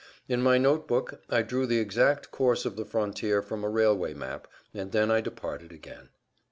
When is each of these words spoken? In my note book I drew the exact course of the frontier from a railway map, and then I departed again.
In 0.27 0.41
my 0.41 0.57
note 0.57 0.87
book 0.87 1.21
I 1.29 1.43
drew 1.43 1.67
the 1.67 1.77
exact 1.77 2.31
course 2.31 2.65
of 2.65 2.75
the 2.75 2.85
frontier 2.85 3.43
from 3.43 3.63
a 3.63 3.69
railway 3.69 4.15
map, 4.15 4.47
and 4.73 4.91
then 4.91 5.11
I 5.11 5.21
departed 5.21 5.71
again. 5.71 6.09